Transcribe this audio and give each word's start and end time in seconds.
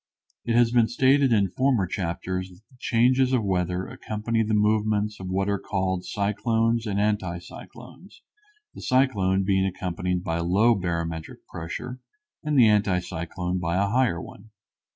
It 0.45 0.55
has 0.55 0.71
been 0.71 0.87
stated 0.87 1.31
in 1.31 1.51
former 1.51 1.85
chapters 1.85 2.49
that 2.49 2.61
the 2.71 2.77
changes 2.79 3.33
of 3.33 3.43
weather 3.43 3.85
accompany 3.85 4.41
the 4.41 4.55
movements 4.55 5.19
of 5.19 5.29
what 5.29 5.47
are 5.47 5.59
called 5.59 6.05
cyclones 6.07 6.87
and 6.87 6.99
anti 6.99 7.37
cyclones, 7.37 8.23
the 8.73 8.81
cyclone 8.81 9.43
being 9.43 9.63
accompanied 9.63 10.23
by 10.23 10.39
low 10.39 10.73
barometric 10.73 11.45
pressure 11.45 11.99
and 12.43 12.57
the 12.57 12.67
anti 12.67 12.97
cyclone 12.97 13.59
by 13.59 13.75
a 13.77 13.89
higher 13.89 14.19
one. 14.19 14.49